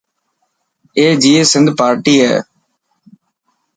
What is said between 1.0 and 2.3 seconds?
جئي سنڌ پارٽي